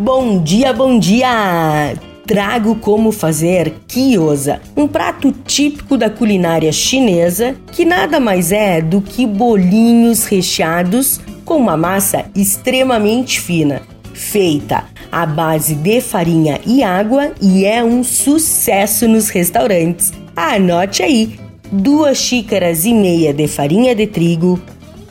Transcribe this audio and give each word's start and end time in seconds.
Bom 0.00 0.40
dia, 0.40 0.72
bom 0.72 0.96
dia! 0.96 1.92
Trago 2.24 2.76
como 2.76 3.10
fazer 3.10 3.74
gyoza, 3.88 4.60
um 4.76 4.86
prato 4.86 5.32
típico 5.32 5.96
da 5.96 6.08
culinária 6.08 6.70
chinesa 6.70 7.56
que 7.72 7.84
nada 7.84 8.20
mais 8.20 8.52
é 8.52 8.80
do 8.80 9.00
que 9.00 9.26
bolinhos 9.26 10.24
recheados 10.24 11.20
com 11.44 11.56
uma 11.56 11.76
massa 11.76 12.26
extremamente 12.32 13.40
fina, 13.40 13.82
feita 14.14 14.84
à 15.10 15.26
base 15.26 15.74
de 15.74 16.00
farinha 16.00 16.60
e 16.64 16.80
água 16.84 17.32
e 17.42 17.64
é 17.64 17.82
um 17.82 18.04
sucesso 18.04 19.08
nos 19.08 19.30
restaurantes. 19.30 20.12
Anote 20.36 21.02
aí: 21.02 21.40
duas 21.72 22.18
xícaras 22.18 22.84
e 22.84 22.94
meia 22.94 23.34
de 23.34 23.48
farinha 23.48 23.96
de 23.96 24.06
trigo, 24.06 24.60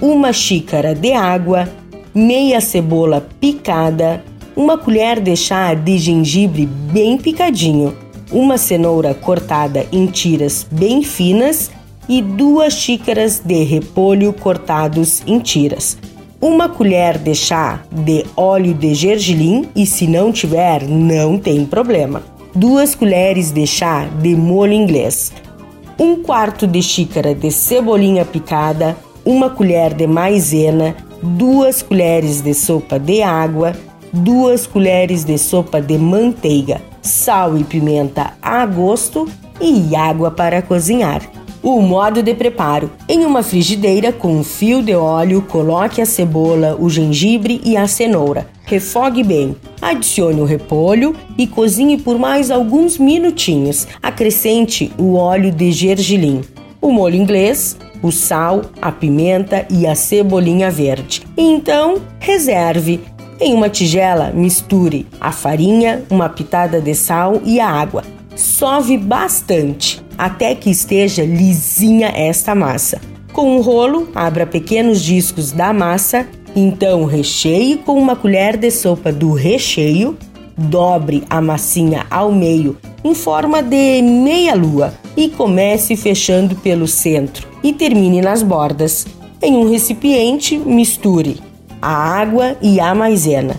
uma 0.00 0.32
xícara 0.32 0.94
de 0.94 1.12
água, 1.12 1.68
meia 2.14 2.60
cebola 2.60 3.26
picada, 3.40 4.22
uma 4.56 4.78
colher 4.78 5.20
de 5.20 5.36
chá 5.36 5.74
de 5.74 5.98
gengibre 5.98 6.64
bem 6.64 7.18
picadinho, 7.18 7.94
uma 8.32 8.56
cenoura 8.56 9.12
cortada 9.12 9.86
em 9.92 10.06
tiras 10.06 10.66
bem 10.70 11.02
finas 11.02 11.70
e 12.08 12.22
duas 12.22 12.72
xícaras 12.72 13.38
de 13.44 13.62
repolho 13.64 14.32
cortados 14.32 15.22
em 15.26 15.38
tiras. 15.40 15.98
Uma 16.40 16.68
colher 16.68 17.18
de 17.18 17.34
chá 17.34 17.82
de 17.92 18.24
óleo 18.34 18.72
de 18.72 18.94
gergelim 18.94 19.68
e 19.76 19.84
se 19.84 20.06
não 20.06 20.32
tiver, 20.32 20.82
não 20.84 21.38
tem 21.38 21.64
problema. 21.66 22.22
Duas 22.54 22.94
colheres 22.94 23.50
de 23.50 23.66
chá 23.66 24.06
de 24.22 24.34
molho 24.34 24.72
inglês. 24.72 25.32
Um 25.98 26.22
quarto 26.22 26.66
de 26.66 26.82
xícara 26.82 27.34
de 27.34 27.50
cebolinha 27.50 28.24
picada, 28.24 28.96
uma 29.24 29.50
colher 29.50 29.92
de 29.92 30.06
maizena, 30.06 30.96
duas 31.22 31.82
colheres 31.82 32.40
de 32.40 32.54
sopa 32.54 32.98
de 32.98 33.22
água, 33.22 33.74
duas 34.12 34.66
colheres 34.66 35.24
de 35.24 35.38
sopa 35.38 35.80
de 35.80 35.98
manteiga, 35.98 36.80
sal 37.02 37.56
e 37.56 37.64
pimenta 37.64 38.34
a 38.40 38.64
gosto 38.66 39.28
e 39.60 39.94
água 39.94 40.30
para 40.30 40.62
cozinhar. 40.62 41.22
O 41.62 41.80
modo 41.80 42.22
de 42.22 42.32
preparo: 42.32 42.90
em 43.08 43.24
uma 43.24 43.42
frigideira 43.42 44.12
com 44.12 44.36
um 44.36 44.44
fio 44.44 44.82
de 44.82 44.94
óleo, 44.94 45.42
coloque 45.42 46.00
a 46.00 46.06
cebola, 46.06 46.76
o 46.78 46.88
gengibre 46.88 47.60
e 47.64 47.76
a 47.76 47.88
cenoura. 47.88 48.46
Refogue 48.64 49.22
bem. 49.22 49.56
Adicione 49.80 50.40
o 50.40 50.44
repolho 50.44 51.14
e 51.36 51.46
cozinhe 51.46 51.98
por 51.98 52.18
mais 52.18 52.50
alguns 52.50 52.98
minutinhos. 52.98 53.86
Acrescente 54.02 54.92
o 54.98 55.14
óleo 55.14 55.50
de 55.50 55.72
gergelim, 55.72 56.42
o 56.80 56.92
molho 56.92 57.16
inglês, 57.16 57.76
o 58.02 58.12
sal, 58.12 58.62
a 58.80 58.92
pimenta 58.92 59.66
e 59.70 59.86
a 59.86 59.94
cebolinha 59.94 60.70
verde. 60.70 61.22
Então, 61.36 61.96
reserve. 62.20 63.00
Em 63.38 63.52
uma 63.52 63.68
tigela, 63.68 64.32
misture 64.32 65.06
a 65.20 65.30
farinha, 65.30 66.02
uma 66.08 66.28
pitada 66.28 66.80
de 66.80 66.94
sal 66.94 67.40
e 67.44 67.60
a 67.60 67.68
água. 67.68 68.02
Sove 68.34 68.96
bastante 68.96 70.02
até 70.16 70.54
que 70.54 70.70
esteja 70.70 71.24
lisinha 71.24 72.08
esta 72.08 72.54
massa. 72.54 73.00
Com 73.34 73.56
um 73.56 73.60
rolo, 73.60 74.08
abra 74.14 74.46
pequenos 74.46 75.02
discos 75.02 75.52
da 75.52 75.72
massa, 75.72 76.26
então 76.54 77.04
recheie 77.04 77.76
com 77.76 77.98
uma 77.98 78.16
colher 78.16 78.56
de 78.56 78.70
sopa 78.70 79.12
do 79.12 79.32
recheio, 79.34 80.16
dobre 80.56 81.22
a 81.28 81.38
massinha 81.40 82.06
ao 82.10 82.32
meio 82.32 82.78
em 83.04 83.14
forma 83.14 83.62
de 83.62 84.02
meia 84.02 84.54
lua 84.54 84.92
e 85.16 85.28
comece 85.28 85.94
fechando 85.94 86.56
pelo 86.56 86.88
centro 86.88 87.46
e 87.62 87.72
termine 87.72 88.20
nas 88.20 88.42
bordas. 88.42 89.06
Em 89.40 89.54
um 89.54 89.70
recipiente, 89.70 90.56
misture 90.58 91.38
a 91.80 91.92
água 91.92 92.56
e 92.60 92.80
a 92.80 92.94
maisena. 92.94 93.56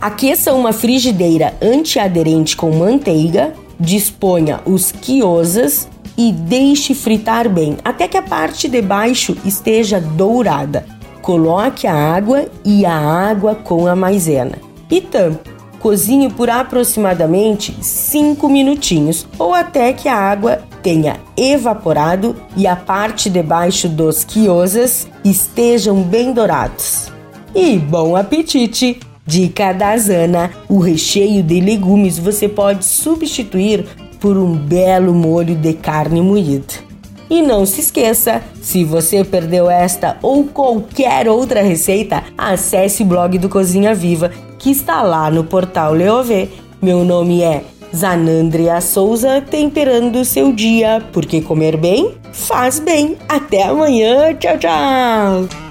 Aqueça 0.00 0.54
uma 0.54 0.72
frigideira 0.72 1.54
antiaderente 1.60 2.56
com 2.56 2.70
manteiga, 2.70 3.52
disponha 3.80 4.60
os 4.64 4.92
quiosas 4.92 5.88
e 6.16 6.32
deixe 6.32 6.94
fritar 6.94 7.48
bem 7.48 7.76
até 7.84 8.06
que 8.06 8.16
a 8.16 8.22
parte 8.22 8.68
de 8.68 8.80
baixo 8.80 9.36
esteja 9.44 10.00
dourada. 10.00 10.84
Coloque 11.22 11.86
a 11.86 11.94
água 11.94 12.46
e 12.64 12.86
a 12.86 12.96
água 12.96 13.54
com 13.54 13.86
a 13.86 13.94
maisena 13.94 14.58
e 14.90 15.00
tampe. 15.00 15.50
Cozinhe 15.78 16.28
por 16.28 16.50
aproximadamente 16.50 17.76
5 17.80 18.48
minutinhos 18.48 19.26
ou 19.38 19.54
até 19.54 19.92
que 19.92 20.08
a 20.08 20.16
água 20.16 20.60
tenha 20.82 21.20
evaporado 21.36 22.34
e 22.56 22.66
a 22.66 22.74
parte 22.74 23.30
de 23.30 23.42
baixo 23.42 23.88
dos 23.88 24.24
quiosas 24.24 25.06
estejam 25.24 26.02
bem 26.02 26.32
dourados. 26.32 27.17
E 27.54 27.78
bom 27.78 28.16
apetite! 28.16 29.00
Dica 29.26 29.72
da 29.72 29.96
Zana: 29.98 30.50
o 30.68 30.78
recheio 30.78 31.42
de 31.42 31.60
legumes 31.60 32.18
você 32.18 32.48
pode 32.48 32.84
substituir 32.84 33.84
por 34.18 34.36
um 34.36 34.54
belo 34.54 35.14
molho 35.14 35.54
de 35.54 35.74
carne 35.74 36.22
moída. 36.22 36.88
E 37.30 37.42
não 37.42 37.66
se 37.66 37.82
esqueça, 37.82 38.42
se 38.62 38.84
você 38.84 39.22
perdeu 39.22 39.70
esta 39.70 40.16
ou 40.22 40.44
qualquer 40.44 41.28
outra 41.28 41.60
receita, 41.60 42.24
acesse 42.38 43.02
o 43.02 43.06
blog 43.06 43.36
do 43.36 43.50
Cozinha 43.50 43.94
Viva, 43.94 44.30
que 44.58 44.70
está 44.70 45.02
lá 45.02 45.30
no 45.30 45.44
portal 45.44 45.92
Leovê. 45.92 46.48
Meu 46.80 47.04
nome 47.04 47.42
é 47.42 47.64
Zanandria 47.94 48.80
Souza, 48.80 49.42
temperando 49.42 50.16
o 50.16 50.24
seu 50.24 50.52
dia, 50.52 51.02
porque 51.12 51.42
comer 51.42 51.76
bem 51.76 52.14
faz 52.32 52.78
bem. 52.78 53.18
Até 53.28 53.64
amanhã, 53.64 54.34
tchau, 54.34 54.56
tchau! 54.58 55.67